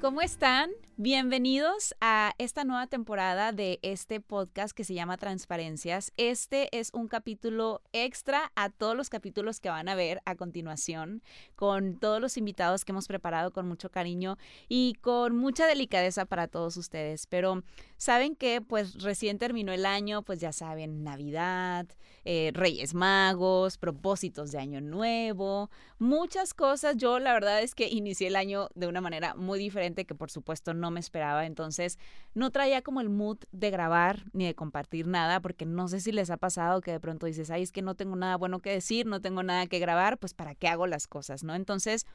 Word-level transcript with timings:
¿Cómo 0.00 0.22
están? 0.22 0.70
Bienvenidos 0.96 1.94
a 2.00 2.34
esta 2.36 2.64
nueva 2.64 2.86
temporada 2.86 3.52
de 3.52 3.78
este 3.82 4.20
podcast 4.20 4.76
que 4.76 4.84
se 4.84 4.94
llama 4.94 5.16
Transparencias. 5.16 6.12
Este 6.18 6.68
es 6.78 6.90
un 6.92 7.08
capítulo 7.08 7.80
extra 7.92 8.52
a 8.54 8.68
todos 8.68 8.96
los 8.96 9.08
capítulos 9.08 9.60
que 9.60 9.70
van 9.70 9.88
a 9.88 9.94
ver 9.94 10.20
a 10.26 10.36
continuación, 10.36 11.22
con 11.54 11.98
todos 11.98 12.20
los 12.20 12.36
invitados 12.36 12.84
que 12.84 12.92
hemos 12.92 13.08
preparado 13.08 13.50
con 13.50 13.66
mucho 13.66 13.90
cariño 13.90 14.36
y 14.68 14.94
con 15.00 15.36
mucha 15.36 15.66
delicadeza 15.66 16.26
para 16.26 16.48
todos 16.48 16.76
ustedes. 16.76 17.26
Pero 17.26 17.62
saben 17.96 18.36
que 18.36 18.60
pues 18.60 19.02
recién 19.02 19.38
terminó 19.38 19.72
el 19.72 19.86
año, 19.86 20.22
pues 20.22 20.38
ya 20.38 20.52
saben, 20.52 21.02
Navidad, 21.02 21.86
eh, 22.26 22.50
Reyes 22.52 22.92
Magos, 22.92 23.78
propósitos 23.78 24.52
de 24.52 24.58
Año 24.58 24.82
Nuevo, 24.82 25.70
muchas 25.98 26.52
cosas. 26.52 26.98
Yo 26.98 27.18
la 27.18 27.32
verdad 27.32 27.62
es 27.62 27.74
que 27.74 27.88
inicié 27.88 28.26
el 28.28 28.36
año 28.36 28.68
de 28.74 28.86
una 28.86 29.00
manera 29.00 29.34
muy 29.34 29.58
diferente 29.58 29.89
que 29.94 30.14
por 30.14 30.30
supuesto 30.30 30.74
no 30.74 30.90
me 30.90 31.00
esperaba. 31.00 31.46
Entonces 31.46 31.98
no 32.34 32.50
traía 32.50 32.82
como 32.82 33.00
el 33.00 33.08
mood 33.08 33.38
de 33.52 33.70
grabar 33.70 34.24
ni 34.32 34.46
de 34.46 34.54
compartir 34.54 35.06
nada 35.06 35.40
porque 35.40 35.66
no 35.66 35.88
sé 35.88 36.00
si 36.00 36.12
les 36.12 36.30
ha 36.30 36.36
pasado 36.36 36.80
que 36.80 36.92
de 36.92 37.00
pronto 37.00 37.26
dices, 37.26 37.50
ay, 37.50 37.62
es 37.62 37.72
que 37.72 37.82
no 37.82 37.94
tengo 37.94 38.16
nada 38.16 38.36
bueno 38.36 38.60
que 38.60 38.70
decir, 38.70 39.06
no 39.06 39.20
tengo 39.20 39.42
nada 39.42 39.66
que 39.66 39.78
grabar, 39.78 40.18
pues 40.18 40.34
para 40.34 40.54
qué 40.54 40.68
hago 40.68 40.86
las 40.86 41.06
cosas, 41.06 41.44
¿no? 41.44 41.54
Entonces 41.54 42.06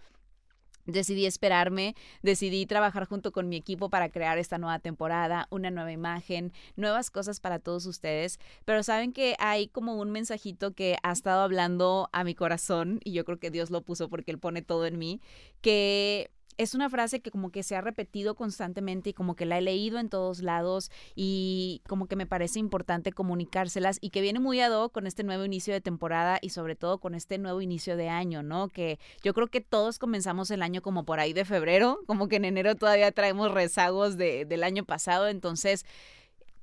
Decidí 0.85 1.25
esperarme, 1.25 1.95
decidí 2.21 2.67
trabajar 2.67 3.05
junto 3.05 3.31
con 3.31 3.49
mi 3.49 3.55
equipo 3.55 3.89
para 3.89 4.09
crear 4.09 4.37
esta 4.37 4.59
nueva 4.59 4.77
temporada, 4.77 5.47
una 5.49 5.71
nueva 5.71 5.91
imagen, 5.91 6.53
nuevas 6.75 7.09
cosas 7.09 7.39
para 7.39 7.57
todos 7.57 7.87
ustedes, 7.87 8.39
pero 8.65 8.83
saben 8.83 9.11
que 9.11 9.35
hay 9.39 9.67
como 9.67 9.95
un 9.95 10.11
mensajito 10.11 10.73
que 10.73 10.97
ha 11.01 11.11
estado 11.11 11.41
hablando 11.41 12.07
a 12.13 12.23
mi 12.23 12.35
corazón 12.35 12.99
y 13.03 13.13
yo 13.13 13.25
creo 13.25 13.39
que 13.39 13.49
Dios 13.49 13.71
lo 13.71 13.81
puso 13.81 14.09
porque 14.09 14.29
Él 14.29 14.37
pone 14.37 14.61
todo 14.61 14.85
en 14.85 14.99
mí, 14.99 15.21
que 15.61 16.29
es 16.57 16.73
una 16.73 16.89
frase 16.89 17.19
que 17.19 17.31
como 17.31 17.51
que 17.51 17.63
se 17.63 17.75
ha 17.75 17.81
repetido 17.81 18.35
constantemente 18.35 19.09
y 19.09 19.13
como 19.13 19.35
que 19.35 19.45
la 19.45 19.57
he 19.57 19.61
leído 19.61 19.99
en 19.99 20.09
todos 20.09 20.41
lados 20.41 20.91
y 21.15 21.81
como 21.87 22.07
que 22.07 22.15
me 22.15 22.25
parece 22.25 22.59
importante 22.59 23.11
comunicárselas 23.11 23.97
y 24.01 24.09
que 24.09 24.21
viene 24.21 24.39
muy 24.39 24.59
ad 24.61 24.71
hoc 24.71 24.93
con 24.93 25.07
este 25.07 25.23
nuevo 25.23 25.45
inicio 25.45 25.73
de 25.73 25.81
temporada 25.81 26.39
y 26.41 26.49
sobre 26.49 26.75
todo 26.75 26.99
con 26.99 27.15
este 27.15 27.37
nuevo 27.37 27.61
inicio 27.61 27.97
de 27.97 28.09
año, 28.09 28.43
¿no? 28.43 28.69
Que 28.69 28.99
yo 29.23 29.33
creo 29.33 29.47
que 29.47 29.61
todos 29.61 29.99
comenzamos 29.99 30.51
el 30.51 30.61
año 30.61 30.81
como 30.81 31.05
por 31.05 31.19
ahí 31.19 31.33
de 31.33 31.45
febrero, 31.45 31.99
como 32.07 32.27
que 32.27 32.37
en 32.37 32.45
enero 32.45 32.75
todavía 32.75 33.11
traemos 33.11 33.51
rezagos 33.51 34.17
de, 34.17 34.45
del 34.45 34.63
año 34.63 34.85
pasado, 34.85 35.27
entonces 35.27 35.85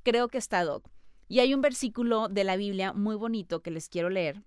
creo 0.02 0.28
que 0.28 0.38
está 0.38 0.60
ad 0.60 0.68
hoc. 0.68 0.88
Y 1.28 1.40
hay 1.40 1.54
un 1.54 1.62
versículo 1.62 2.28
de 2.28 2.44
la 2.44 2.56
Biblia 2.56 2.92
muy 2.92 3.16
bonito 3.16 3.60
que 3.62 3.70
les 3.70 3.88
quiero 3.88 4.10
leer 4.10 4.42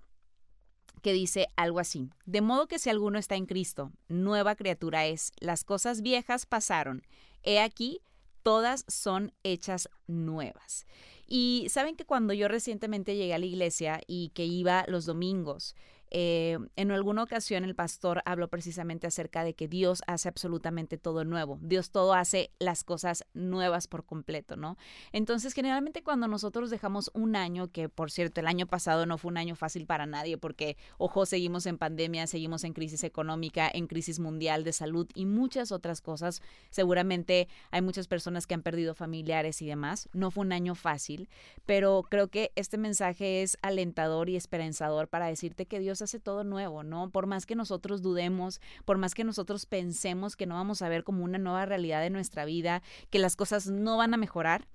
que 1.02 1.14
dice 1.14 1.48
algo 1.56 1.80
así. 1.80 2.10
De 2.26 2.42
modo 2.42 2.68
que 2.68 2.80
si 2.80 2.90
alguno 2.90 3.20
está 3.20 3.36
en 3.36 3.46
Cristo, 3.46 3.92
nueva 4.08 4.56
criatura 4.56 5.06
es. 5.06 5.32
Las 5.40 5.64
cosas 5.64 6.02
viejas 6.02 6.46
pasaron. 6.46 7.04
He 7.44 7.60
aquí, 7.60 8.02
todas 8.44 8.86
son 8.88 9.34
hechas 9.44 9.90
nuevas. 10.08 10.86
Y 11.28 11.68
saben 11.70 11.96
que 11.96 12.06
cuando 12.06 12.34
yo 12.34 12.48
recientemente 12.48 13.16
llegué 13.16 13.34
a 13.34 13.40
la 13.40 13.46
iglesia 13.46 14.02
y 14.08 14.30
que 14.30 14.46
iba 14.46 14.86
los 14.88 15.06
domingos, 15.06 15.76
eh, 16.18 16.58
en 16.78 16.92
alguna 16.92 17.24
ocasión 17.24 17.66
el 17.66 17.76
pastor 17.76 18.22
habló 18.24 18.48
precisamente 18.48 19.06
acerca 19.06 19.44
de 19.44 19.54
que 19.54 19.68
Dios 19.68 20.02
hace 20.08 20.30
absolutamente 20.30 20.98
todo 20.98 21.26
nuevo. 21.26 21.60
Dios 21.62 21.92
todo 21.92 22.14
hace 22.14 22.52
las 22.58 22.86
cosas 22.86 23.26
nuevas 23.34 23.88
por 23.88 24.06
completo, 24.06 24.56
¿no? 24.56 24.78
Entonces, 25.12 25.52
generalmente 25.52 26.04
cuando 26.04 26.30
nosotros 26.30 26.70
dejamos 26.70 27.12
un 27.14 27.36
año, 27.36 27.70
que 27.70 27.90
por 27.90 28.12
cierto, 28.12 28.40
el 28.40 28.48
año 28.48 28.66
pasado 28.66 29.06
no 29.06 29.18
fue 29.18 29.28
un 29.28 29.36
año 29.36 29.58
fácil 29.58 29.86
para 29.86 30.06
nadie, 30.06 30.38
porque, 30.38 30.78
ojo, 30.98 31.26
seguimos 31.26 31.66
en 31.66 31.78
pandemia, 31.78 32.28
seguimos 32.28 32.64
en 32.64 32.72
crisis 32.72 33.04
económica, 33.04 33.70
en 33.74 33.88
crisis 33.88 34.20
mundial 34.20 34.64
de 34.64 34.72
salud 34.72 35.10
y 35.16 35.26
muchas 35.26 35.74
otras 35.74 36.00
cosas. 36.00 36.42
Seguramente 36.70 37.50
hay 37.72 37.82
muchas 37.82 38.08
personas 38.08 38.48
que 38.48 38.54
han 38.54 38.62
perdido 38.62 38.96
familiares 38.96 39.62
y 39.62 39.66
demás. 39.66 40.08
No 40.14 40.32
fue 40.32 40.46
un 40.46 40.54
año 40.54 40.76
fácil, 40.76 41.28
pero 41.66 42.04
creo 42.10 42.30
que 42.30 42.54
este 42.56 42.78
mensaje 42.78 43.42
es 43.42 43.58
alentador 43.62 44.30
y 44.30 44.38
esperanzador 44.38 45.10
para 45.10 45.26
decirte 45.28 45.66
que 45.66 45.80
Dios 45.80 46.05
hace 46.06 46.20
todo 46.20 46.44
nuevo, 46.44 46.84
¿no? 46.84 47.10
Por 47.10 47.28
más 47.28 47.46
que 47.46 47.56
nosotros 47.56 48.02
dudemos, 48.02 48.62
por 48.86 48.98
más 48.98 49.14
que 49.14 49.24
nosotros 49.24 49.66
pensemos 49.66 50.36
que 50.36 50.46
no 50.46 50.56
vamos 50.56 50.82
a 50.82 50.90
ver 50.90 51.04
como 51.04 51.24
una 51.24 51.38
nueva 51.38 51.66
realidad 51.66 52.02
de 52.02 52.10
nuestra 52.10 52.46
vida, 52.46 52.82
que 53.10 53.20
las 53.20 53.36
cosas 53.36 53.68
no 53.68 53.98
van 53.98 54.14
a 54.14 54.18
mejorar, 54.18 54.68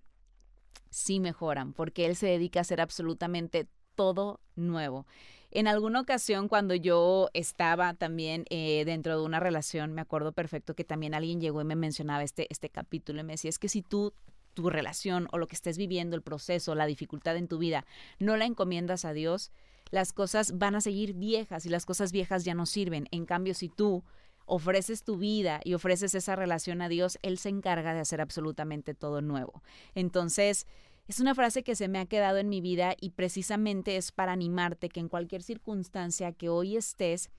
sí 0.90 1.20
mejoran, 1.20 1.72
porque 1.72 2.06
Él 2.06 2.16
se 2.16 2.26
dedica 2.26 2.60
a 2.60 2.62
hacer 2.62 2.80
absolutamente 2.80 3.68
todo 3.94 4.40
nuevo. 4.56 5.06
En 5.52 5.66
alguna 5.66 6.00
ocasión 6.00 6.48
cuando 6.48 6.74
yo 6.76 7.28
estaba 7.34 7.94
también 7.94 8.44
eh, 8.50 8.84
dentro 8.84 9.18
de 9.18 9.24
una 9.24 9.40
relación, 9.40 9.92
me 9.92 10.00
acuerdo 10.00 10.32
perfecto 10.32 10.74
que 10.74 10.84
también 10.84 11.12
alguien 11.12 11.40
llegó 11.40 11.60
y 11.60 11.64
me 11.64 11.74
mencionaba 11.74 12.22
este, 12.22 12.46
este 12.50 12.68
capítulo 12.68 13.20
y 13.20 13.24
me 13.24 13.32
decía, 13.32 13.48
es 13.48 13.58
que 13.58 13.68
si 13.68 13.82
tú 13.82 14.12
tu 14.54 14.70
relación 14.70 15.28
o 15.32 15.38
lo 15.38 15.46
que 15.46 15.56
estés 15.56 15.78
viviendo, 15.78 16.16
el 16.16 16.22
proceso, 16.22 16.74
la 16.74 16.86
dificultad 16.86 17.36
en 17.36 17.48
tu 17.48 17.58
vida, 17.58 17.86
no 18.18 18.36
la 18.36 18.44
encomiendas 18.44 19.04
a 19.04 19.12
Dios, 19.12 19.52
las 19.90 20.12
cosas 20.12 20.58
van 20.58 20.74
a 20.74 20.80
seguir 20.80 21.14
viejas 21.14 21.66
y 21.66 21.68
las 21.68 21.86
cosas 21.86 22.12
viejas 22.12 22.44
ya 22.44 22.54
no 22.54 22.66
sirven. 22.66 23.06
En 23.10 23.26
cambio, 23.26 23.54
si 23.54 23.68
tú 23.68 24.04
ofreces 24.46 25.04
tu 25.04 25.16
vida 25.16 25.60
y 25.64 25.74
ofreces 25.74 26.14
esa 26.14 26.36
relación 26.36 26.82
a 26.82 26.88
Dios, 26.88 27.18
Él 27.22 27.38
se 27.38 27.48
encarga 27.48 27.94
de 27.94 28.00
hacer 28.00 28.20
absolutamente 28.20 28.94
todo 28.94 29.22
nuevo. 29.22 29.62
Entonces, 29.94 30.66
es 31.08 31.20
una 31.20 31.34
frase 31.34 31.62
que 31.62 31.74
se 31.74 31.88
me 31.88 31.98
ha 31.98 32.06
quedado 32.06 32.38
en 32.38 32.48
mi 32.48 32.60
vida 32.60 32.94
y 33.00 33.10
precisamente 33.10 33.96
es 33.96 34.12
para 34.12 34.32
animarte 34.32 34.88
que 34.88 35.00
en 35.00 35.08
cualquier 35.08 35.42
circunstancia 35.42 36.32
que 36.32 36.48
hoy 36.48 36.76
estés, 36.76 37.30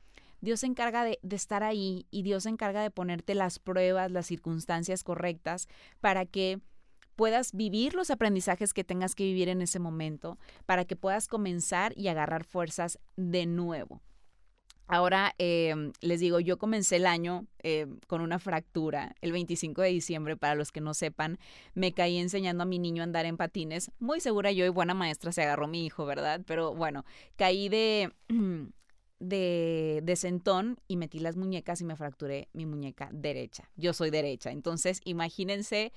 Dios 0.41 0.61
se 0.61 0.65
encarga 0.65 1.03
de, 1.03 1.19
estar 1.29 1.63
ahí 1.63 2.07
y 2.11 2.23
Dios 2.23 2.43
se 2.43 2.49
encarga 2.49 2.81
de 2.81 2.91
ponerte 2.91 3.35
las 3.35 3.59
pruebas, 3.59 4.11
las 4.11 4.25
circunstancias 4.25 5.03
correctas 5.03 5.67
para 5.99 6.25
que 6.25 6.59
puedas 7.21 7.53
vivir 7.53 7.93
los 7.93 8.09
aprendizajes 8.09 8.73
que 8.73 8.83
tengas 8.83 9.13
que 9.13 9.25
vivir 9.25 9.47
en 9.47 9.61
ese 9.61 9.77
momento, 9.77 10.39
para 10.65 10.85
que 10.85 10.95
puedas 10.95 11.27
comenzar 11.27 11.93
y 11.95 12.07
agarrar 12.07 12.43
fuerzas 12.43 12.97
de 13.15 13.45
nuevo. 13.45 14.01
Ahora 14.87 15.35
em, 15.37 15.91
les 16.01 16.19
digo, 16.19 16.39
yo 16.39 16.57
comencé 16.57 16.95
el 16.95 17.05
año 17.05 17.45
em, 17.59 17.99
con 18.07 18.21
una 18.21 18.39
fractura 18.39 19.13
el 19.21 19.33
25 19.33 19.83
de 19.83 19.89
diciembre, 19.89 20.35
para 20.35 20.55
los 20.55 20.71
que 20.71 20.81
no 20.81 20.95
sepan, 20.95 21.37
me 21.75 21.93
caí 21.93 22.17
enseñando 22.17 22.63
a 22.63 22.65
mi 22.65 22.79
niño 22.79 23.03
a 23.03 23.05
andar 23.05 23.27
en 23.27 23.37
patines. 23.37 23.91
Muy 23.99 24.19
segura 24.19 24.51
yo 24.51 24.65
y 24.65 24.69
buena 24.69 24.95
maestra 24.95 25.31
se 25.31 25.43
agarró 25.43 25.67
mi 25.67 25.85
hijo, 25.85 26.07
¿verdad? 26.07 26.41
Pero 26.47 26.73
bueno, 26.73 27.05
caí 27.35 27.69
de, 27.69 28.15
de, 29.19 30.01
de 30.01 30.15
sentón 30.15 30.79
y 30.87 30.97
metí 30.97 31.19
las 31.19 31.37
muñecas 31.37 31.81
y 31.81 31.85
me 31.85 31.95
fracturé 31.95 32.49
mi 32.53 32.65
muñeca 32.65 33.11
derecha. 33.13 33.69
Yo 33.75 33.93
soy 33.93 34.09
derecha, 34.09 34.49
entonces 34.49 35.01
imagínense 35.05 35.93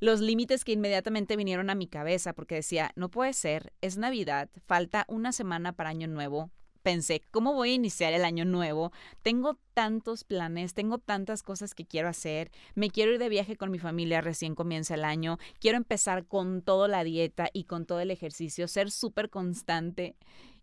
los 0.00 0.20
límites 0.20 0.64
que 0.64 0.72
inmediatamente 0.72 1.36
vinieron 1.36 1.70
a 1.70 1.74
mi 1.74 1.86
cabeza 1.86 2.32
porque 2.32 2.56
decía, 2.56 2.92
no 2.96 3.10
puede 3.10 3.32
ser, 3.32 3.72
es 3.80 3.96
Navidad, 3.96 4.48
falta 4.66 5.04
una 5.08 5.32
semana 5.32 5.72
para 5.72 5.90
Año 5.90 6.08
Nuevo. 6.08 6.50
Pensé, 6.82 7.20
¿cómo 7.32 7.52
voy 7.52 7.70
a 7.70 7.74
iniciar 7.74 8.12
el 8.12 8.24
año 8.24 8.44
nuevo? 8.44 8.92
Tengo 9.22 9.58
tantos 9.74 10.22
planes, 10.22 10.72
tengo 10.72 10.98
tantas 10.98 11.42
cosas 11.42 11.74
que 11.74 11.84
quiero 11.84 12.08
hacer, 12.08 12.52
me 12.76 12.90
quiero 12.90 13.10
ir 13.10 13.18
de 13.18 13.28
viaje 13.28 13.56
con 13.56 13.72
mi 13.72 13.80
familia 13.80 14.20
recién 14.20 14.54
comienza 14.54 14.94
el 14.94 15.04
año, 15.04 15.38
quiero 15.58 15.78
empezar 15.78 16.26
con 16.26 16.62
toda 16.62 16.86
la 16.86 17.02
dieta 17.02 17.48
y 17.52 17.64
con 17.64 17.86
todo 17.86 17.98
el 17.98 18.12
ejercicio, 18.12 18.68
ser 18.68 18.92
súper 18.92 19.30
constante. 19.30 20.14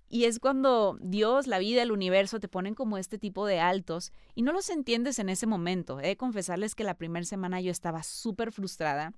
Y 0.07 0.23
es 0.23 0.39
cuando 0.39 0.97
Dios, 1.01 1.47
la 1.47 1.57
vida, 1.57 1.81
el 1.81 1.91
universo 1.91 2.39
te 2.39 2.47
ponen 2.47 2.73
como 2.73 2.97
este 2.97 3.17
tipo 3.17 3.45
de 3.45 3.59
altos 3.59 4.13
y 4.33 4.43
no 4.43 4.53
los 4.53 4.69
entiendes 4.69 5.19
en 5.19 5.27
ese 5.27 5.47
momento. 5.47 5.99
He 5.99 6.07
de 6.07 6.17
confesarles 6.17 6.73
que 6.73 6.85
la 6.85 6.97
primera 6.97 7.25
semana 7.25 7.59
yo 7.59 7.71
estaba 7.71 8.01
súper 8.03 8.53
frustrada 8.53 9.13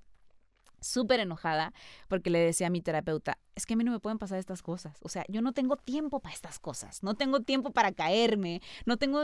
súper 0.85 1.19
enojada 1.19 1.73
porque 2.07 2.29
le 2.29 2.39
decía 2.39 2.67
a 2.67 2.69
mi 2.69 2.81
terapeuta, 2.81 3.37
es 3.55 3.65
que 3.65 3.73
a 3.73 3.77
mí 3.77 3.83
no 3.83 3.91
me 3.91 3.99
pueden 3.99 4.17
pasar 4.17 4.39
estas 4.39 4.61
cosas. 4.61 4.97
O 5.01 5.09
sea, 5.09 5.25
yo 5.27 5.41
no 5.41 5.53
tengo 5.53 5.77
tiempo 5.77 6.19
para 6.19 6.35
estas 6.35 6.59
cosas. 6.59 7.03
No 7.03 7.15
tengo 7.15 7.41
tiempo 7.41 7.71
para 7.71 7.91
caerme. 7.91 8.61
No 8.85 8.97
tengo 8.97 9.23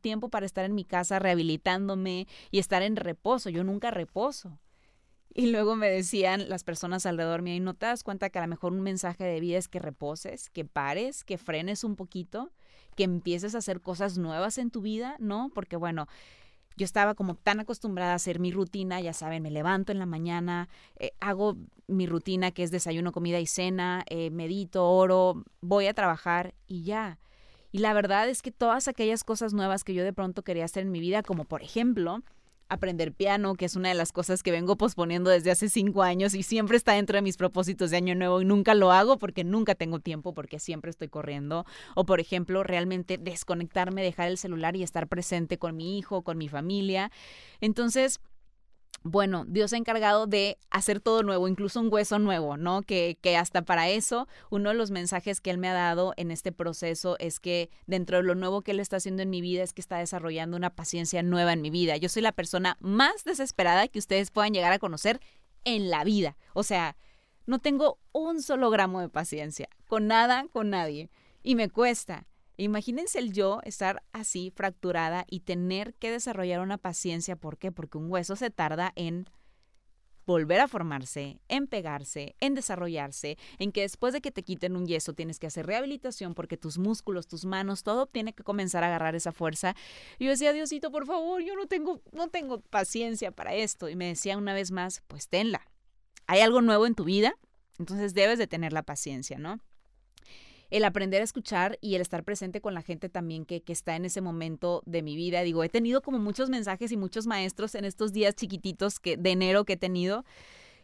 tiempo 0.00 0.28
para 0.28 0.46
estar 0.46 0.64
en 0.64 0.74
mi 0.74 0.84
casa 0.84 1.18
rehabilitándome 1.18 2.26
y 2.50 2.58
estar 2.58 2.82
en 2.82 2.96
reposo. 2.96 3.50
Yo 3.50 3.64
nunca 3.64 3.90
reposo. 3.90 4.58
Y 5.32 5.46
luego 5.46 5.76
me 5.76 5.88
decían 5.88 6.48
las 6.48 6.64
personas 6.64 7.06
alrededor 7.06 7.42
mío, 7.42 7.54
¿y 7.54 7.60
no 7.60 7.74
te 7.74 7.86
das 7.86 8.02
cuenta 8.02 8.30
que 8.30 8.38
a 8.38 8.42
lo 8.42 8.48
mejor 8.48 8.72
un 8.72 8.80
mensaje 8.80 9.24
de 9.24 9.38
vida 9.38 9.58
es 9.58 9.68
que 9.68 9.78
reposes, 9.78 10.50
que 10.50 10.64
pares, 10.64 11.22
que 11.22 11.38
frenes 11.38 11.84
un 11.84 11.94
poquito, 11.94 12.50
que 12.96 13.04
empieces 13.04 13.54
a 13.54 13.58
hacer 13.58 13.80
cosas 13.80 14.18
nuevas 14.18 14.58
en 14.58 14.70
tu 14.70 14.80
vida? 14.80 15.14
¿No? 15.20 15.50
Porque 15.54 15.76
bueno, 15.76 16.08
yo 16.76 16.84
estaba 16.84 17.14
como 17.14 17.34
tan 17.34 17.60
acostumbrada 17.60 18.12
a 18.12 18.16
hacer 18.16 18.38
mi 18.38 18.52
rutina, 18.52 19.00
ya 19.00 19.12
saben, 19.12 19.42
me 19.42 19.50
levanto 19.50 19.92
en 19.92 19.98
la 19.98 20.06
mañana, 20.06 20.68
eh, 20.96 21.12
hago 21.20 21.56
mi 21.86 22.06
rutina 22.06 22.50
que 22.52 22.62
es 22.62 22.70
desayuno, 22.70 23.12
comida 23.12 23.40
y 23.40 23.46
cena, 23.46 24.04
eh, 24.08 24.30
medito, 24.30 24.88
oro, 24.88 25.44
voy 25.60 25.86
a 25.86 25.94
trabajar 25.94 26.54
y 26.66 26.84
ya. 26.84 27.18
Y 27.72 27.78
la 27.78 27.92
verdad 27.92 28.28
es 28.28 28.42
que 28.42 28.50
todas 28.50 28.88
aquellas 28.88 29.24
cosas 29.24 29.52
nuevas 29.52 29.84
que 29.84 29.94
yo 29.94 30.04
de 30.04 30.12
pronto 30.12 30.42
quería 30.42 30.64
hacer 30.64 30.82
en 30.82 30.90
mi 30.90 31.00
vida, 31.00 31.22
como 31.22 31.44
por 31.44 31.62
ejemplo 31.62 32.22
aprender 32.70 33.12
piano, 33.12 33.56
que 33.56 33.66
es 33.66 33.76
una 33.76 33.90
de 33.90 33.94
las 33.94 34.12
cosas 34.12 34.42
que 34.42 34.50
vengo 34.50 34.76
posponiendo 34.76 35.28
desde 35.28 35.50
hace 35.50 35.68
cinco 35.68 36.02
años 36.02 36.34
y 36.34 36.42
siempre 36.42 36.76
está 36.76 36.92
dentro 36.92 37.16
de 37.16 37.22
mis 37.22 37.36
propósitos 37.36 37.90
de 37.90 37.98
año 37.98 38.14
nuevo 38.14 38.40
y 38.40 38.44
nunca 38.44 38.74
lo 38.74 38.92
hago 38.92 39.18
porque 39.18 39.44
nunca 39.44 39.74
tengo 39.74 39.98
tiempo, 39.98 40.32
porque 40.32 40.58
siempre 40.58 40.90
estoy 40.90 41.08
corriendo. 41.08 41.66
O 41.94 42.06
por 42.06 42.20
ejemplo, 42.20 42.62
realmente 42.62 43.18
desconectarme, 43.18 44.02
dejar 44.02 44.28
el 44.28 44.38
celular 44.38 44.76
y 44.76 44.82
estar 44.82 45.08
presente 45.08 45.58
con 45.58 45.76
mi 45.76 45.98
hijo, 45.98 46.22
con 46.22 46.38
mi 46.38 46.48
familia. 46.48 47.10
Entonces, 47.60 48.20
bueno, 49.02 49.44
Dios 49.46 49.72
ha 49.72 49.78
encargado 49.78 50.26
de 50.26 50.58
hacer 50.70 51.00
todo 51.00 51.22
nuevo, 51.22 51.48
incluso 51.48 51.80
un 51.80 51.90
hueso 51.90 52.18
nuevo, 52.18 52.58
¿no? 52.58 52.82
Que, 52.82 53.18
que, 53.22 53.36
hasta 53.36 53.62
para 53.62 53.88
eso, 53.88 54.28
uno 54.50 54.70
de 54.70 54.74
los 54.74 54.90
mensajes 54.90 55.40
que 55.40 55.50
Él 55.50 55.56
me 55.58 55.68
ha 55.68 55.72
dado 55.72 56.12
en 56.18 56.30
este 56.30 56.52
proceso 56.52 57.16
es 57.18 57.40
que 57.40 57.70
dentro 57.86 58.18
de 58.18 58.24
lo 58.24 58.34
nuevo 58.34 58.60
que 58.60 58.72
Él 58.72 58.80
está 58.80 58.96
haciendo 58.96 59.22
en 59.22 59.30
mi 59.30 59.40
vida 59.40 59.62
es 59.62 59.72
que 59.72 59.80
está 59.80 59.98
desarrollando 59.98 60.56
una 60.56 60.74
paciencia 60.74 61.22
nueva 61.22 61.54
en 61.54 61.62
mi 61.62 61.70
vida. 61.70 61.96
Yo 61.96 62.10
soy 62.10 62.20
la 62.20 62.32
persona 62.32 62.76
más 62.80 63.24
desesperada 63.24 63.88
que 63.88 63.98
ustedes 63.98 64.30
puedan 64.30 64.52
llegar 64.52 64.72
a 64.72 64.78
conocer 64.78 65.20
en 65.64 65.88
la 65.88 66.04
vida. 66.04 66.36
O 66.52 66.62
sea, 66.62 66.96
no 67.46 67.58
tengo 67.58 67.98
un 68.12 68.42
solo 68.42 68.68
gramo 68.68 69.00
de 69.00 69.08
paciencia, 69.08 69.68
con 69.88 70.06
nada, 70.08 70.46
con 70.52 70.70
nadie. 70.70 71.10
Y 71.42 71.54
me 71.54 71.70
cuesta. 71.70 72.26
Imagínense 72.60 73.18
el 73.18 73.32
yo 73.32 73.60
estar 73.64 74.02
así 74.12 74.52
fracturada 74.54 75.24
y 75.30 75.40
tener 75.40 75.94
que 75.94 76.10
desarrollar 76.10 76.60
una 76.60 76.76
paciencia. 76.76 77.34
¿Por 77.34 77.56
qué? 77.56 77.72
Porque 77.72 77.96
un 77.96 78.10
hueso 78.10 78.36
se 78.36 78.50
tarda 78.50 78.92
en 78.96 79.26
volver 80.26 80.60
a 80.60 80.68
formarse, 80.68 81.40
en 81.48 81.66
pegarse, 81.66 82.36
en 82.38 82.54
desarrollarse, 82.54 83.38
en 83.58 83.72
que 83.72 83.80
después 83.80 84.12
de 84.12 84.20
que 84.20 84.30
te 84.30 84.42
quiten 84.42 84.76
un 84.76 84.86
yeso 84.86 85.14
tienes 85.14 85.38
que 85.38 85.46
hacer 85.46 85.66
rehabilitación 85.66 86.34
porque 86.34 86.58
tus 86.58 86.76
músculos, 86.76 87.26
tus 87.26 87.46
manos, 87.46 87.82
todo 87.82 88.06
tiene 88.06 88.34
que 88.34 88.44
comenzar 88.44 88.84
a 88.84 88.88
agarrar 88.88 89.14
esa 89.14 89.32
fuerza. 89.32 89.74
Y 90.18 90.24
yo 90.26 90.30
decía, 90.30 90.52
Diosito, 90.52 90.90
por 90.92 91.06
favor, 91.06 91.42
yo 91.42 91.56
no 91.56 91.66
tengo, 91.66 92.02
no 92.12 92.28
tengo 92.28 92.60
paciencia 92.60 93.32
para 93.32 93.54
esto. 93.54 93.88
Y 93.88 93.96
me 93.96 94.06
decía 94.06 94.36
una 94.36 94.52
vez 94.52 94.70
más, 94.70 95.02
pues 95.08 95.28
tenla. 95.28 95.66
Hay 96.26 96.40
algo 96.40 96.60
nuevo 96.60 96.86
en 96.86 96.94
tu 96.94 97.04
vida, 97.04 97.34
entonces 97.78 98.12
debes 98.12 98.38
de 98.38 98.46
tener 98.46 98.74
la 98.74 98.82
paciencia, 98.82 99.38
¿no? 99.38 99.60
El 100.70 100.84
aprender 100.84 101.20
a 101.20 101.24
escuchar 101.24 101.78
y 101.80 101.96
el 101.96 102.00
estar 102.00 102.24
presente 102.24 102.60
con 102.60 102.74
la 102.74 102.82
gente 102.82 103.08
también 103.08 103.44
que, 103.44 103.62
está 103.66 103.96
en 103.96 104.04
ese 104.04 104.20
momento 104.20 104.82
de 104.86 105.02
mi 105.02 105.16
vida. 105.16 105.42
Digo, 105.42 105.62
he 105.64 105.68
tenido 105.68 106.00
como 106.00 106.18
muchos 106.18 106.48
mensajes 106.48 106.92
y 106.92 106.96
muchos 106.96 107.26
maestros 107.26 107.74
en 107.74 107.84
estos 107.84 108.12
días 108.12 108.34
chiquititos 108.34 109.00
que, 109.00 109.16
de 109.16 109.30
enero 109.30 109.64
que 109.64 109.74
he 109.74 109.76
tenido. 109.76 110.24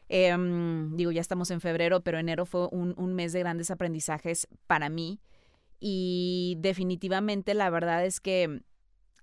Em, 0.09 0.97
digo, 0.97 1.11
ya 1.13 1.21
estamos 1.21 1.51
en 1.51 1.61
febrero, 1.61 2.01
pero 2.01 2.19
enero 2.19 2.47
fue 2.47 2.69
un, 2.71 2.95
un 2.97 3.15
mes 3.15 3.33
de 3.33 3.41
grandes 3.41 3.71
aprendizajes 3.71 4.49
para 4.67 4.89
mí. 4.89 5.21
Y 5.79 6.57
definitivamente 6.59 7.55
la 7.55 7.71
verdad 7.71 8.05
es 8.05 8.21
que 8.21 8.63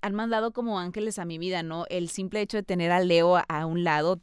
han 0.01 0.15
mandado 0.15 0.51
como 0.51 0.79
ángeles 0.79 1.19
a 1.19 1.25
mi 1.25 1.37
vida, 1.37 1.63
¿no? 1.63 1.85
El 1.89 2.09
simple 2.09 2.41
hecho 2.41 2.57
de 2.57 2.63
tener 2.63 2.91
a 2.91 2.99
Leo 2.99 3.41
a 3.47 3.65
un 3.65 3.83
lado 3.83 4.21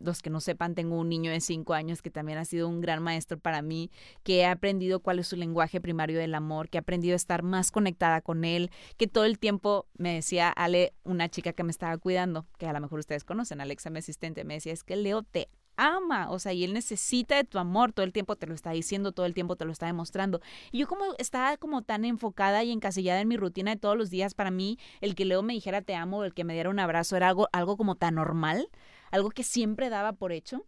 los 0.00 0.22
que 0.22 0.30
no 0.30 0.40
sepan, 0.40 0.74
tengo 0.74 0.98
un 0.98 1.08
niño 1.08 1.30
de 1.30 1.40
cinco 1.40 1.74
años 1.74 2.02
que 2.02 2.10
también 2.10 2.38
ha 2.38 2.44
sido 2.44 2.68
un 2.68 2.80
gran 2.80 3.02
maestro 3.02 3.38
para 3.38 3.62
mí, 3.62 3.90
que 4.22 4.44
ha 4.44 4.52
aprendido 4.52 5.00
cuál 5.00 5.18
es 5.18 5.28
su 5.28 5.36
lenguaje 5.36 5.80
primario 5.80 6.18
del 6.18 6.34
amor, 6.34 6.68
que 6.68 6.78
ha 6.78 6.80
aprendido 6.80 7.14
a 7.14 7.16
estar 7.16 7.42
más 7.42 7.70
conectada 7.70 8.20
con 8.20 8.44
él, 8.44 8.70
que 8.96 9.06
todo 9.06 9.24
el 9.24 9.38
tiempo 9.38 9.86
me 9.96 10.14
decía 10.14 10.48
Ale, 10.50 10.94
una 11.04 11.28
chica 11.28 11.52
que 11.52 11.62
me 11.62 11.70
estaba 11.70 11.96
cuidando, 11.98 12.46
que 12.58 12.66
a 12.66 12.72
lo 12.72 12.80
mejor 12.80 12.98
ustedes 12.98 13.24
conocen, 13.24 13.60
Alexa, 13.60 13.90
mi 13.90 13.98
asistente, 13.98 14.44
me 14.44 14.54
decía, 14.54 14.72
es 14.72 14.82
que 14.82 14.96
Leo 14.96 15.22
te 15.22 15.48
ama, 15.80 16.30
o 16.30 16.38
sea, 16.38 16.52
y 16.52 16.64
él 16.64 16.74
necesita 16.74 17.36
de 17.36 17.44
tu 17.44 17.58
amor, 17.58 17.92
todo 17.92 18.04
el 18.04 18.12
tiempo 18.12 18.36
te 18.36 18.46
lo 18.46 18.54
está 18.54 18.70
diciendo, 18.70 19.12
todo 19.12 19.24
el 19.26 19.34
tiempo 19.34 19.56
te 19.56 19.64
lo 19.64 19.72
está 19.72 19.86
demostrando. 19.86 20.40
Y 20.72 20.78
yo 20.78 20.86
como 20.86 21.04
estaba 21.18 21.56
como 21.56 21.82
tan 21.82 22.04
enfocada 22.04 22.62
y 22.62 22.70
encasillada 22.70 23.20
en 23.20 23.28
mi 23.28 23.36
rutina 23.36 23.70
de 23.70 23.80
todos 23.80 23.96
los 23.96 24.10
días, 24.10 24.34
para 24.34 24.50
mí 24.50 24.78
el 25.00 25.14
que 25.14 25.24
Leo 25.24 25.42
me 25.42 25.54
dijera 25.54 25.80
te 25.80 25.94
amo, 25.94 26.24
el 26.24 26.34
que 26.34 26.44
me 26.44 26.52
diera 26.52 26.68
un 26.70 26.78
abrazo 26.78 27.16
era 27.16 27.28
algo, 27.28 27.48
algo 27.52 27.76
como 27.78 27.94
tan 27.94 28.16
normal, 28.16 28.68
algo 29.10 29.30
que 29.30 29.42
siempre 29.44 29.90
daba 29.90 30.12
por 30.12 30.32
hecho. 30.32 30.66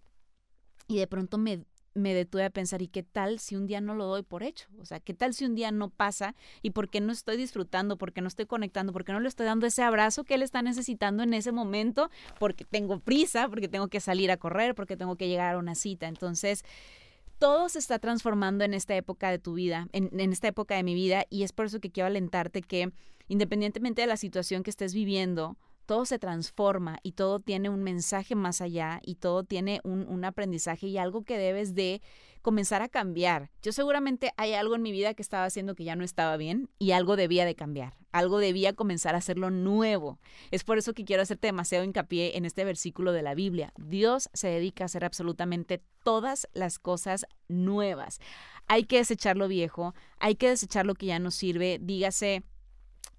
Y 0.89 0.99
de 0.99 1.07
pronto 1.07 1.39
me, 1.39 1.65
me 1.95 2.15
detuve 2.15 2.45
a 2.45 2.51
pensar, 2.51 2.83
¿y 2.83 2.89
qué 2.89 3.03
tal 3.03 3.39
si 3.39 3.57
un 3.57 3.67
día 3.67 3.81
no 3.81 3.95
lo 3.95 4.07
doy 4.07 4.23
por 4.23 4.43
hecho? 4.43 4.69
O 4.79 4.85
sea, 4.85 5.01
¿qué 5.01 5.15
tal 5.15 5.35
si 5.35 5.45
un 5.45 5.55
día 5.55 5.71
no 5.71 5.91
pasa 5.91 6.35
y 6.63 6.71
por 6.71 6.89
qué 6.89 7.01
no 7.01 7.13
estoy 7.13 7.37
disfrutando, 7.37 7.99
por 7.99 8.13
qué 8.13 8.21
no 8.21 8.29
estoy 8.29 8.47
conectando, 8.47 8.93
por 8.93 9.05
qué 9.05 9.13
no 9.13 9.21
le 9.21 9.29
estoy 9.29 9.47
dando 9.47 9.67
ese 9.67 9.83
abrazo 9.83 10.25
que 10.25 10.35
él 10.35 10.43
está 10.43 10.63
necesitando 10.63 11.23
en 11.23 11.35
ese 11.35 11.53
momento? 11.53 12.11
Porque 12.39 12.65
tengo 12.65 13.01
prisa, 13.01 13.49
porque 13.49 13.69
tengo 13.69 13.89
que 13.89 14.01
salir 14.01 14.31
a 14.31 14.37
correr, 14.37 14.75
porque 14.75 14.97
tengo 14.97 15.17
que 15.17 15.29
llegar 15.29 15.55
a 15.55 15.59
una 15.59 15.75
cita. 15.75 16.09
Entonces, 16.09 16.65
todo 17.39 17.69
se 17.69 17.79
está 17.79 17.99
transformando 17.99 18.65
en 18.65 18.75
esta 18.75 18.95
época 18.97 19.31
de 19.31 19.39
tu 19.39 19.55
vida, 19.55 19.89
en, 19.93 20.09
en 20.19 20.33
esta 20.33 20.49
época 20.49 20.77
de 20.77 20.83
mi 20.83 20.95
vida, 20.95 21.27
y 21.31 21.43
es 21.43 21.53
por 21.53 21.67
eso 21.67 21.81
que 21.81 21.91
quiero 21.91 22.07
alentarte 22.07 22.63
que 22.63 22.93
independientemente 23.29 24.03
de 24.03 24.09
la 24.09 24.17
situación 24.17 24.63
que 24.63 24.71
estés 24.71 24.95
viviendo, 24.95 25.57
todo 25.93 26.07
se 26.07 26.19
transforma 26.19 27.01
y 27.03 27.13
todo 27.13 27.39
tiene 27.39 27.69
un 27.69 27.83
mensaje 27.83 28.35
más 28.35 28.63
allá 28.63 29.03
y 29.05 29.17
todo 29.17 29.45
tiene 29.45 29.83
un, 29.85 30.25
aprendizaje 30.25 30.87
y 30.87 30.97
algo 30.97 31.23
que 31.23 31.37
debes 31.37 31.75
de 31.75 32.01
comenzar 32.41 32.81
a 32.81 32.89
cambiar. 32.89 33.51
Yo 33.61 33.73
seguramente 33.73 34.33
hay 34.39 34.55
algo 34.55 34.75
en 34.75 34.81
mi 34.81 34.91
vida 34.91 35.13
que 35.13 35.21
estaba 35.21 35.45
haciendo 35.45 35.75
que 35.75 35.85
ya 35.85 35.95
no 35.95 36.03
estaba 36.03 36.39
bien 36.39 36.71
y 36.79 36.93
algo 36.93 37.15
debía 37.15 37.45
de 37.45 37.55
cambiar, 37.55 37.99
algo 38.11 38.39
debía 38.39 38.73
comenzar 38.73 39.15
a 39.15 39.19
hacerlo 39.19 39.51
nuevo. 39.51 40.19
Es 40.51 40.65
por 40.65 40.79
eso 40.79 40.95
que 40.95 41.05
quiero 41.05 41.25
hacerte 41.25 41.49
demasiado 41.49 41.85
hincapié 41.85 42.39
en 42.39 42.47
este 42.47 42.65
versículo 42.65 43.13
de 43.13 43.21
la 43.21 43.35
Biblia. 43.35 43.75
Dios 43.77 44.31
se 44.33 44.49
dedica 44.49 44.85
a 44.85 44.87
hacer 44.87 45.05
absolutamente 45.05 45.83
todas 46.05 46.49
las 46.55 46.79
cosas 46.79 47.27
nuevas. 47.49 48.19
Hay 48.67 48.85
que 48.85 48.97
desechar 48.97 49.37
lo 49.37 49.47
viejo, 49.47 49.95
hay 50.19 50.37
que 50.37 50.49
desechar 50.49 50.87
lo 50.87 50.95
que 50.95 51.05
ya 51.05 51.19
no 51.19 51.31
sirve, 51.31 51.79
dígase 51.83 52.45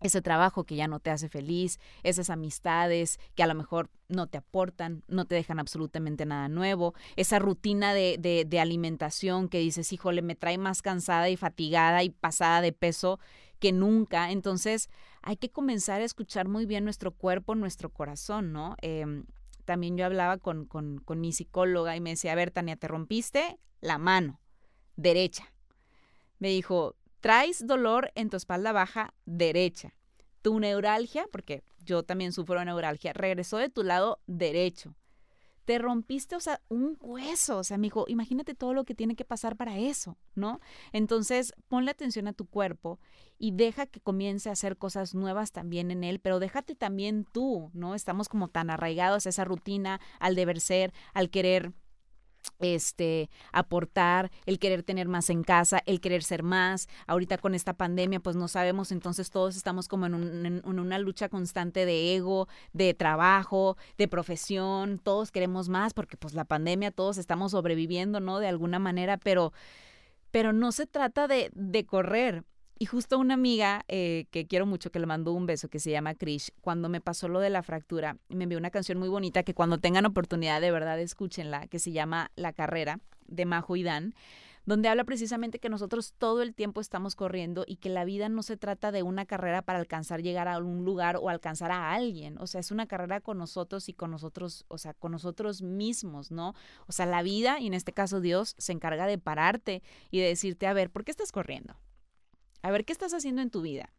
ese 0.03 0.21
trabajo 0.21 0.65
que 0.65 0.75
ya 0.75 0.88
no 0.88 1.00
te 1.00 1.09
hace 1.09 1.29
feliz, 1.29 1.79
esas 2.03 2.29
amistades 2.29 3.19
que 3.35 3.44
a 3.44 3.47
lo 3.47 3.55
mejor 3.55 3.89
no 4.09 4.27
te 4.27 4.38
aportan, 4.38 5.03
no 5.07 5.25
te 5.25 5.35
dejan 5.35 5.59
absolutamente 5.59 6.25
nada 6.25 6.50
nuevo, 6.50 6.94
esa 7.15 7.39
rutina 7.39 7.94
de, 7.94 8.17
de, 8.47 8.59
alimentación 8.59 9.50
que 9.50 9.59
dices, 9.59 9.91
híjole, 9.91 10.21
me 10.21 10.35
trae 10.35 10.57
más 10.57 10.81
cansada 10.81 11.29
y 11.29 11.38
fatigada 11.38 12.03
y 12.03 12.09
pasada 12.09 12.61
de 12.61 12.73
peso 12.73 13.19
que 13.59 13.71
nunca. 13.71 14.31
Entonces 14.31 14.89
hay 15.21 15.38
que 15.38 15.50
comenzar 15.50 16.01
a 16.01 16.05
escuchar 16.05 16.47
muy 16.47 16.65
bien 16.65 16.83
nuestro 16.83 17.11
cuerpo, 17.11 17.55
nuestro 17.55 17.89
corazón, 17.89 18.51
¿no? 18.51 18.75
Em, 18.81 19.25
también 19.65 19.97
yo 19.97 20.05
hablaba 20.05 20.38
con, 20.38 20.65
con, 20.65 21.00
con 21.00 21.21
mi 21.21 21.31
psicóloga 21.31 21.95
y 21.95 22.01
me 22.01 22.11
decía, 22.11 22.33
a 22.33 22.35
ver, 22.35 22.51
Tania, 22.51 22.75
te 22.75 22.89
rompiste 22.89 23.57
la 23.79 23.97
mano 23.97 24.41
derecha. 24.95 25.51
Me 26.39 26.50
dijo, 26.50 26.95
traes 27.24 27.65
dolor 27.65 28.12
en 28.15 28.30
tu 28.30 28.36
espalda 28.36 28.74
baja 28.74 29.13
derecha. 29.25 29.96
Tu 30.42 30.60
neuralgia, 30.60 31.25
porque 31.32 31.63
yo 31.86 32.03
también 32.03 32.34
sufro 32.34 32.65
neuralgia, 32.65 33.13
regresó 33.13 33.56
de 33.56 33.70
tu 33.70 33.82
lado 33.82 34.20
derecho. 34.27 34.94
Te 35.63 35.80
rompiste, 35.80 36.36
o 36.36 36.42
sea, 36.42 36.60
un 36.68 36.98
hueso. 37.00 37.60
O 37.60 37.63
sea, 37.63 37.75
amigo, 37.75 38.03
imagínate 38.10 38.56
todo 38.56 38.74
lo 38.74 38.84
que 38.84 38.94
tiene 38.94 39.15
que 39.15 39.24
pasar 39.24 39.56
para 39.56 39.77
eso, 39.77 40.18
¿no? 40.36 40.60
Entonces, 40.92 41.53
ponle 41.70 41.92
atención 41.92 42.27
a 42.27 42.34
tu 42.34 42.46
cuerpo 42.46 43.00
y 43.39 43.51
deja 43.51 43.86
que 43.86 44.01
comience 44.01 44.50
a 44.50 44.51
hacer 44.51 44.77
cosas 44.77 45.15
nuevas 45.15 45.53
también 45.53 45.92
en 45.92 46.03
él, 46.03 46.20
pero 46.20 46.39
déjate 46.39 46.75
también 46.75 47.24
tú, 47.24 47.72
¿no? 47.74 47.96
Estamos 47.96 48.27
como 48.27 48.50
tan 48.50 48.70
arraigados 48.70 49.25
a 49.25 49.30
esa 49.30 49.46
rutina, 49.46 50.01
al 50.20 50.36
deber 50.36 50.60
ser, 50.60 50.92
al 51.13 51.30
querer 51.30 51.72
este, 52.59 53.29
aportar, 53.51 54.31
el 54.45 54.59
querer 54.59 54.83
tener 54.83 55.07
más 55.07 55.29
en 55.29 55.43
casa, 55.43 55.81
el 55.85 56.01
querer 56.01 56.23
ser 56.23 56.43
más. 56.43 56.88
Ahorita 57.07 57.38
con 57.38 57.55
esta 57.55 57.73
pandemia, 57.73 58.19
pues 58.19 58.35
no 58.35 58.47
sabemos, 58.47 58.91
entonces 58.91 59.29
todos 59.29 59.55
estamos 59.55 59.88
como 59.88 60.05
en, 60.05 60.45
en, 60.45 60.62
una 60.65 61.00
lucha 61.00 61.29
constante 61.29 61.85
de 61.85 62.15
ego, 62.15 62.47
de 62.73 62.93
trabajo, 62.93 63.77
de 63.97 64.07
profesión, 64.07 65.00
todos 65.00 65.31
queremos 65.31 65.69
más 65.69 65.93
porque 65.93 66.17
pues 66.17 66.33
la 66.33 66.45
pandemia, 66.45 66.91
todos 66.91 67.17
estamos 67.17 67.51
sobreviviendo, 67.51 68.19
¿no? 68.19 68.39
De 68.39 68.47
alguna 68.47 68.79
manera, 68.79 69.17
pero, 69.17 69.53
pero 70.31 70.53
no 70.53 70.71
se 70.71 70.85
trata 70.88 71.27
de, 71.27 71.51
de 71.53 71.85
correr, 71.85 72.43
y 72.80 72.86
justo 72.86 73.20
una 73.20 73.36
amiga 73.36 73.86
eh, 73.88 74.25
que 74.32 74.48
quiero 74.48 74.65
mucho, 74.65 74.92
que 74.92 75.00
le 75.00 75.06
mandó 75.06 75.34
un 75.34 75.46
beso, 75.46 75.70
que 75.70 75.80
se 75.80 75.92
llama 75.92 76.15
Krish, 76.15 76.51
cuando 76.62 76.89
me 76.89 77.01
pasó 77.01 77.27
lo 77.27 77.39
de 77.39 77.50
la 77.50 77.63
fractura, 77.63 78.18
me 78.30 78.44
envió 78.44 78.58
una 78.58 78.72
canción 78.72 78.98
muy 78.98 79.10
bonita 79.10 79.44
que 79.44 79.53
cuando 79.53 79.77
tengan 79.77 80.06
oportunidad 80.06 80.62
de 80.62 80.72
verdad 80.72 81.00
escúchenla, 81.00 81.68
que 81.68 81.80
se 81.80 81.92
llama 81.92 82.32
La 82.36 82.53
Carrera, 82.53 83.00
de 83.27 83.46
Majo 83.46 83.75
y 83.75 83.84
Dan, 83.84 84.13
donde 84.65 84.88
habla 84.88 85.03
precisamente 85.03 85.60
que 85.60 85.70
nosotros 85.70 86.13
todo 86.18 86.42
el 86.42 86.56
tiempo 86.56 86.80
estamos 86.80 87.15
corriendo 87.15 87.65
y 87.68 87.77
que 87.77 87.89
la 87.89 88.06
vida 88.06 88.30
no 88.30 88.44
se 88.44 88.58
trata 88.58 88.92
de 88.92 89.03
una 89.03 89.25
carrera 89.25 89.62
para 89.62 89.80
alcanzar 89.80 90.22
llegar 90.22 90.48
a 90.48 90.58
un 90.58 90.86
lugar 90.86 91.18
o 91.18 91.30
alcanzar 91.30 91.72
a 91.72 91.94
alguien, 91.94 92.38
o 92.38 92.48
sea, 92.48 92.62
es 92.62 92.72
una 92.72 92.88
carrera 92.88 93.20
con 93.20 93.38
nosotros 93.38 93.89
y 93.89 93.94
con 93.94 94.12
nosotros, 94.12 94.65
o 94.70 94.77
sea, 94.77 94.94
con 94.94 95.12
nosotros 95.12 95.62
mismos, 95.62 96.32
¿no? 96.32 96.53
O 96.88 96.92
sea, 96.92 97.06
la 97.06 97.22
vida, 97.24 97.60
y 97.60 97.68
en 97.68 97.74
este 97.74 97.92
caso 97.92 98.22
Dios, 98.22 98.56
se 98.58 98.72
encarga 98.72 99.06
de 99.06 99.18
pararte 99.18 99.84
y 100.12 100.20
de 100.20 100.27
decirte, 100.27 100.65
a 100.65 100.74
ver, 100.74 100.89
¿por 100.89 101.03
qué 101.03 101.12
estás 101.12 101.32
corriendo? 101.32 101.75
A 102.63 102.72
ver, 102.72 102.86
¿qué 102.86 102.93
estás 102.93 103.13
haciendo 103.13 103.41
en 103.41 103.50
tu 103.50 103.62
vida? 103.62 103.93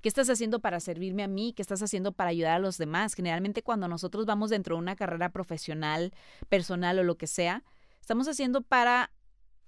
¿Qué 0.00 0.08
estás 0.08 0.28
haciendo 0.28 0.58
para 0.58 0.80
servirme 0.80 1.22
a 1.22 1.28
mí? 1.28 1.52
¿Qué 1.52 1.62
estás 1.62 1.80
haciendo 1.80 2.10
para 2.10 2.30
ayudar 2.30 2.54
a 2.54 2.58
los 2.58 2.76
demás? 2.76 3.14
Generalmente 3.14 3.62
cuando 3.62 3.86
nosotros 3.86 4.26
vamos 4.26 4.50
dentro 4.50 4.74
de 4.74 4.80
una 4.80 4.96
carrera 4.96 5.30
profesional, 5.30 6.12
personal 6.48 6.98
o 6.98 7.04
lo 7.04 7.16
que 7.16 7.28
sea, 7.28 7.62
estamos 8.00 8.26
haciendo 8.26 8.62
para 8.62 9.12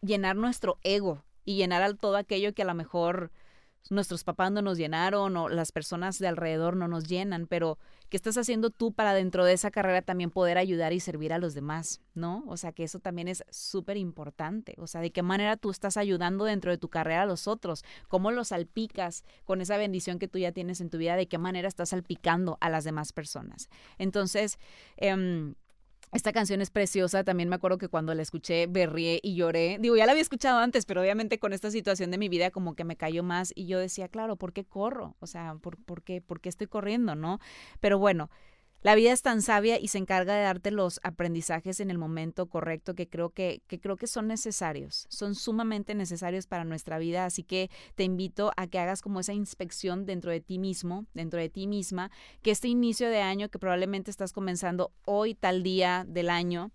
llenar 0.02 0.34
nuestro 0.34 0.78
ego 0.82 1.24
y 1.44 1.54
llenar 1.56 1.94
todo 1.94 2.16
aquello 2.16 2.52
que 2.52 2.62
a 2.62 2.66
lo 2.66 2.74
mejor 2.74 3.30
nuestros 3.90 4.24
papás 4.24 4.50
no 4.50 4.62
nos 4.62 4.78
llenaron 4.78 5.36
o 5.36 5.48
las 5.48 5.72
personas 5.72 6.18
de 6.18 6.28
alrededor 6.28 6.76
no 6.76 6.88
nos 6.88 7.04
llenan, 7.04 7.46
pero 7.46 7.78
¿qué 8.08 8.16
estás 8.16 8.38
haciendo 8.38 8.70
tú 8.70 8.92
para 8.92 9.14
dentro 9.14 9.44
de 9.44 9.52
esa 9.52 9.70
carrera 9.70 10.02
también 10.02 10.30
poder 10.30 10.58
ayudar 10.58 10.92
y 10.92 11.00
servir 11.00 11.32
a 11.32 11.38
los 11.38 11.54
demás? 11.54 12.00
¿No? 12.14 12.44
O 12.46 12.56
sea, 12.56 12.72
que 12.72 12.84
eso 12.84 13.00
también 13.00 13.28
es 13.28 13.44
súper 13.50 13.96
importante. 13.96 14.74
O 14.78 14.86
sea, 14.86 15.00
de 15.00 15.10
qué 15.10 15.22
manera 15.22 15.56
tú 15.56 15.70
estás 15.70 15.96
ayudando 15.96 16.44
dentro 16.44 16.70
de 16.70 16.78
tu 16.78 16.88
carrera 16.88 17.22
a 17.22 17.26
los 17.26 17.46
otros, 17.46 17.84
cómo 18.08 18.30
los 18.30 18.48
salpicas 18.48 19.24
con 19.44 19.60
esa 19.60 19.76
bendición 19.76 20.18
que 20.18 20.28
tú 20.28 20.38
ya 20.38 20.52
tienes 20.52 20.80
en 20.80 20.90
tu 20.90 20.98
vida, 20.98 21.16
de 21.16 21.28
qué 21.28 21.38
manera 21.38 21.68
estás 21.68 21.90
salpicando 21.90 22.56
a 22.60 22.70
las 22.70 22.84
demás 22.84 23.12
personas. 23.12 23.68
Entonces, 23.98 24.58
eh, 24.96 25.54
esta 26.14 26.32
canción 26.32 26.60
es 26.60 26.70
preciosa, 26.70 27.24
también 27.24 27.48
me 27.48 27.56
acuerdo 27.56 27.76
que 27.76 27.88
cuando 27.88 28.14
la 28.14 28.22
escuché 28.22 28.68
berrié 28.68 29.18
y 29.22 29.34
lloré. 29.34 29.78
Digo, 29.80 29.96
ya 29.96 30.06
la 30.06 30.12
había 30.12 30.22
escuchado 30.22 30.60
antes, 30.60 30.86
pero 30.86 31.00
obviamente 31.00 31.40
con 31.40 31.52
esta 31.52 31.72
situación 31.72 32.12
de 32.12 32.18
mi 32.18 32.28
vida 32.28 32.52
como 32.52 32.74
que 32.74 32.84
me 32.84 32.96
cayó 32.96 33.24
más 33.24 33.52
y 33.56 33.66
yo 33.66 33.80
decía, 33.80 34.08
claro, 34.08 34.36
¿por 34.36 34.52
qué 34.52 34.64
corro? 34.64 35.16
O 35.18 35.26
sea, 35.26 35.56
¿por, 35.60 35.76
por, 35.76 36.02
qué, 36.02 36.20
¿por 36.20 36.40
qué 36.40 36.48
estoy 36.48 36.68
corriendo, 36.68 37.16
no? 37.16 37.40
Pero 37.80 37.98
bueno, 37.98 38.30
la 38.84 38.94
vida 38.94 39.12
es 39.12 39.22
tan 39.22 39.40
sabia 39.40 39.80
y 39.80 39.88
se 39.88 39.96
encarga 39.96 40.34
de 40.34 40.42
darte 40.42 40.70
los 40.70 41.00
aprendizajes 41.02 41.80
en 41.80 41.90
el 41.90 41.96
momento 41.96 42.46
correcto 42.50 42.94
que 42.94 43.08
creo 43.08 43.30
que, 43.30 43.62
que 43.66 43.80
creo 43.80 43.96
que 43.96 44.06
son 44.06 44.28
necesarios, 44.28 45.06
son 45.08 45.34
sumamente 45.34 45.94
necesarios 45.94 46.46
para 46.46 46.64
nuestra 46.64 46.98
vida, 46.98 47.24
así 47.24 47.44
que 47.44 47.70
te 47.94 48.04
invito 48.04 48.52
a 48.58 48.66
que 48.66 48.78
hagas 48.78 49.00
como 49.00 49.20
esa 49.20 49.32
inspección 49.32 50.04
dentro 50.04 50.30
de 50.30 50.40
ti 50.40 50.58
mismo, 50.58 51.06
dentro 51.14 51.40
de 51.40 51.48
ti 51.48 51.66
misma, 51.66 52.10
que 52.42 52.50
este 52.50 52.68
inicio 52.68 53.08
de 53.08 53.22
año 53.22 53.48
que 53.48 53.58
probablemente 53.58 54.10
estás 54.10 54.34
comenzando 54.34 54.92
hoy 55.06 55.34
tal 55.34 55.62
día 55.62 56.04
del 56.06 56.28
año, 56.28 56.70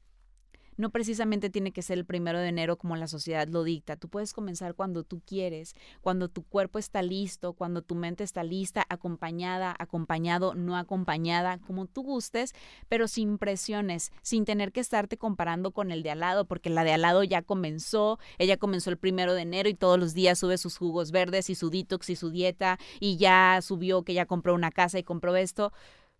no 0.79 0.91
precisamente 0.91 1.49
tiene 1.49 1.73
que 1.73 1.81
ser 1.81 1.97
el 1.97 2.05
primero 2.05 2.39
de 2.39 2.47
enero 2.47 2.77
como 2.77 2.95
la 2.95 3.07
sociedad 3.07 3.49
lo 3.49 3.65
dicta. 3.65 3.97
Tú 3.97 4.07
puedes 4.07 4.31
comenzar 4.31 4.75
cuando 4.75 5.03
tú 5.03 5.19
quieres, 5.19 5.75
cuando 5.99 6.29
tu 6.29 6.43
cuerpo 6.43 6.79
está 6.79 7.01
listo, 7.01 7.51
cuando 7.51 7.81
tu 7.81 7.95
mente 7.95 8.23
está 8.23 8.45
lista, 8.45 8.85
acompañada, 8.87 9.75
acompañado, 9.77 10.55
no 10.55 10.77
acompañada, 10.77 11.57
como 11.57 11.85
tú 11.85 12.03
gustes, 12.03 12.53
pero 12.87 13.09
sin 13.09 13.37
presiones, 13.37 14.13
sin 14.21 14.45
tener 14.45 14.71
que 14.71 14.79
estarte 14.79 15.17
comparando 15.17 15.71
con 15.71 15.91
el 15.91 16.01
de 16.01 16.11
al 16.11 16.21
lado, 16.21 16.45
porque 16.45 16.69
la 16.69 16.85
de 16.85 16.93
al 16.93 17.01
lado 17.01 17.25
ya 17.25 17.41
comenzó, 17.41 18.17
ella 18.37 18.55
comenzó 18.55 18.89
el 18.89 18.97
primero 18.97 19.33
de 19.33 19.41
enero 19.41 19.67
y 19.67 19.73
todos 19.73 19.99
los 19.99 20.13
días 20.13 20.39
sube 20.39 20.57
sus 20.57 20.77
jugos 20.77 21.11
verdes 21.11 21.49
y 21.49 21.55
su 21.55 21.69
detox 21.69 22.09
y 22.09 22.15
su 22.15 22.29
dieta 22.29 22.79
y 23.01 23.17
ya 23.17 23.59
subió 23.61 24.03
que 24.03 24.13
ya 24.13 24.25
compró 24.25 24.55
una 24.55 24.71
casa 24.71 24.97
y 24.97 25.03
compró 25.03 25.35
esto. 25.35 25.73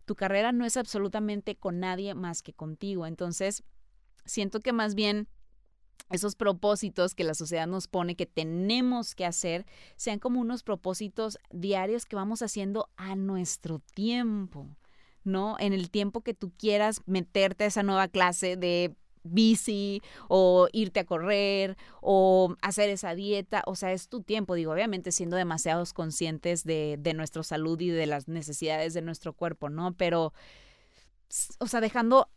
Tu 0.03 0.15
carrera 0.15 0.51
no 0.51 0.65
es 0.65 0.75
absolutamente 0.75 1.55
con 1.55 1.79
nadie 1.79 2.13
más 2.13 2.41
que 2.41 2.51
contigo. 2.51 3.05
Entonces, 3.05 3.63
siento 4.29 4.61
que 4.61 4.71
más 4.71 4.95
bien 4.95 5.27
esos 6.09 6.35
propósitos 6.35 7.13
que 7.13 7.23
la 7.23 7.33
sociedad 7.33 7.67
nos 7.67 7.87
pone 7.87 8.15
que 8.15 8.25
tenemos 8.25 9.13
que 9.13 9.25
hacer 9.25 9.65
sean 9.95 10.19
como 10.19 10.39
unos 10.39 10.63
propósitos 10.63 11.37
diarios 11.51 12.05
que 12.05 12.15
vamos 12.15 12.41
haciendo 12.41 12.89
a 12.97 13.15
nuestro 13.15 13.79
tiempo, 13.93 14.67
¿no? 15.23 15.55
En 15.59 15.73
el 15.73 15.91
tiempo 15.91 16.21
que 16.21 16.33
tú 16.33 16.51
quieras 16.57 17.01
meterte 17.05 17.65
a 17.65 17.67
esa 17.67 17.83
nueva 17.83 18.07
clase 18.07 18.57
de 18.57 18.95
bici 19.23 20.01
o 20.29 20.67
irte 20.71 21.01
a 21.01 21.05
correr 21.05 21.77
o 22.01 22.55
hacer 22.61 22.89
esa 22.89 23.13
dieta, 23.13 23.61
o 23.67 23.75
sea, 23.75 23.91
es 23.91 24.07
tu 24.07 24.21
tiempo, 24.21 24.55
digo, 24.55 24.71
obviamente 24.71 25.11
siendo 25.11 25.35
demasiados 25.37 25.93
conscientes 25.93 26.63
de, 26.63 26.97
de 26.99 27.13
nuestra 27.13 27.43
salud 27.43 27.79
y 27.81 27.89
de 27.89 28.07
las 28.07 28.27
necesidades 28.27 28.93
de 28.93 29.01
nuestro 29.01 29.33
cuerpo, 29.33 29.69
¿no? 29.69 29.93
Pero, 29.93 30.33
o 31.59 31.67
sea, 31.67 31.81
dejando 31.81 32.29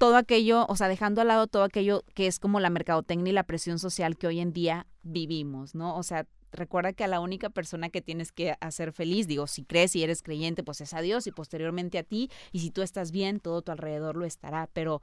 todo 0.00 0.16
aquello, 0.16 0.64
o 0.70 0.76
sea, 0.76 0.88
dejando 0.88 1.20
al 1.20 1.28
lado 1.28 1.46
todo 1.46 1.62
aquello 1.62 2.04
que 2.14 2.26
es 2.26 2.38
como 2.38 2.58
la 2.58 2.70
mercadotecnia 2.70 3.32
y 3.32 3.34
la 3.34 3.42
presión 3.42 3.78
social 3.78 4.16
que 4.16 4.28
hoy 4.28 4.40
en 4.40 4.54
día 4.54 4.86
vivimos, 5.02 5.74
¿no? 5.74 5.94
O 5.94 6.02
sea, 6.02 6.26
recuerda 6.52 6.94
que 6.94 7.04
a 7.04 7.06
la 7.06 7.20
única 7.20 7.50
persona 7.50 7.90
que 7.90 8.00
tienes 8.00 8.32
que 8.32 8.54
hacer 8.62 8.92
feliz, 8.92 9.26
digo, 9.26 9.46
si 9.46 9.62
crees 9.62 9.94
y 9.94 10.02
eres 10.02 10.22
creyente, 10.22 10.64
pues 10.64 10.80
es 10.80 10.94
a 10.94 11.02
Dios 11.02 11.26
y 11.26 11.32
posteriormente 11.32 11.98
a 11.98 12.02
ti, 12.02 12.30
y 12.50 12.60
si 12.60 12.70
tú 12.70 12.80
estás 12.80 13.12
bien, 13.12 13.40
todo 13.40 13.60
tu 13.60 13.72
alrededor 13.72 14.16
lo 14.16 14.24
estará, 14.24 14.70
pero 14.72 15.02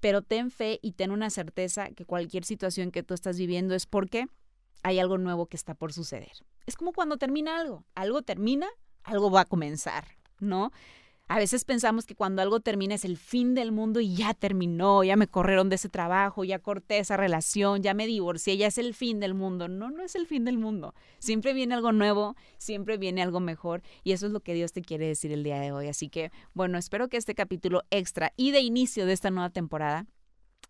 pero 0.00 0.20
ten 0.20 0.50
fe 0.50 0.80
y 0.82 0.92
ten 0.92 1.12
una 1.12 1.30
certeza 1.30 1.88
que 1.92 2.04
cualquier 2.04 2.44
situación 2.44 2.90
que 2.90 3.02
tú 3.02 3.14
estás 3.14 3.38
viviendo 3.38 3.74
es 3.74 3.86
porque 3.86 4.26
hay 4.82 4.98
algo 4.98 5.16
nuevo 5.16 5.46
que 5.46 5.56
está 5.56 5.74
por 5.74 5.94
suceder. 5.94 6.32
Es 6.66 6.76
como 6.76 6.92
cuando 6.92 7.16
termina 7.16 7.58
algo, 7.58 7.86
algo 7.94 8.20
termina, 8.20 8.68
algo 9.02 9.30
va 9.30 9.40
a 9.40 9.44
comenzar, 9.46 10.04
¿no? 10.40 10.72
A 11.28 11.38
veces 11.38 11.64
pensamos 11.64 12.06
que 12.06 12.14
cuando 12.14 12.40
algo 12.40 12.60
termina 12.60 12.94
es 12.94 13.04
el 13.04 13.16
fin 13.16 13.56
del 13.56 13.72
mundo 13.72 13.98
y 13.98 14.14
ya 14.14 14.32
terminó, 14.32 15.02
ya 15.02 15.16
me 15.16 15.26
corrieron 15.26 15.68
de 15.68 15.74
ese 15.74 15.88
trabajo, 15.88 16.44
ya 16.44 16.60
corté 16.60 16.98
esa 16.98 17.16
relación, 17.16 17.82
ya 17.82 17.94
me 17.94 18.06
divorcié, 18.06 18.56
ya 18.56 18.68
es 18.68 18.78
el 18.78 18.94
fin 18.94 19.18
del 19.18 19.34
mundo. 19.34 19.66
No, 19.66 19.90
no 19.90 20.04
es 20.04 20.14
el 20.14 20.28
fin 20.28 20.44
del 20.44 20.56
mundo. 20.56 20.94
Siempre 21.18 21.52
viene 21.52 21.74
algo 21.74 21.90
nuevo, 21.90 22.36
siempre 22.58 22.96
viene 22.96 23.22
algo 23.22 23.40
mejor 23.40 23.82
y 24.04 24.12
eso 24.12 24.26
es 24.26 24.32
lo 24.32 24.38
que 24.38 24.54
Dios 24.54 24.70
te 24.70 24.82
quiere 24.82 25.08
decir 25.08 25.32
el 25.32 25.42
día 25.42 25.58
de 25.58 25.72
hoy. 25.72 25.88
Así 25.88 26.08
que, 26.08 26.30
bueno, 26.54 26.78
espero 26.78 27.08
que 27.08 27.16
este 27.16 27.34
capítulo 27.34 27.82
extra 27.90 28.32
y 28.36 28.52
de 28.52 28.60
inicio 28.60 29.04
de 29.04 29.12
esta 29.12 29.30
nueva 29.30 29.50
temporada 29.50 30.06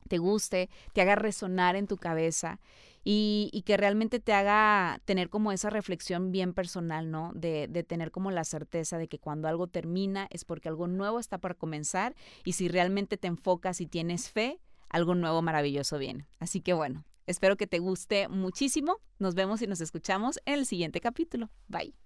te 0.06 0.18
guste, 0.18 0.70
te 0.92 1.00
haga 1.00 1.14
resonar 1.14 1.76
en 1.76 1.86
tu 1.86 1.96
cabeza 1.96 2.60
y, 3.08 3.62
que 3.64 3.76
realmente 3.76 4.18
te 4.18 4.32
haga 4.32 5.00
tener 5.04 5.28
como 5.30 5.52
esa 5.52 5.70
reflexión 5.70 6.32
bien 6.32 6.54
personal, 6.54 7.10
¿no? 7.10 7.30
De, 7.34 7.68
de, 7.68 7.84
tener 7.84 8.10
como 8.10 8.32
la 8.32 8.42
certeza 8.42 8.98
de 8.98 9.06
que 9.06 9.20
cuando 9.20 9.46
algo 9.46 9.68
termina 9.68 10.26
es 10.30 10.44
porque 10.44 10.68
algo 10.68 10.88
nuevo 10.88 11.20
está 11.20 11.38
por 11.38 11.56
comenzar 11.56 12.16
y 12.44 12.54
si 12.54 12.66
realmente 12.66 13.16
te 13.16 13.28
enfocas 13.28 13.80
y 13.80 13.86
tienes 13.86 14.30
fe, 14.30 14.58
algo 14.88 15.14
nuevo 15.14 15.40
maravilloso 15.40 15.98
viene. 15.98 16.26
Así 16.40 16.60
que 16.60 16.72
bueno, 16.72 17.04
espero 17.26 17.56
que 17.56 17.68
te 17.68 17.78
guste 17.78 18.28
muchísimo. 18.28 18.98
Nos 19.20 19.36
vemos 19.36 19.62
y 19.62 19.68
nos 19.68 19.80
escuchamos 19.80 20.40
en 20.44 20.54
el 20.54 20.66
siguiente 20.66 21.00
capítulo. 21.00 21.50
Bye. 21.68 22.05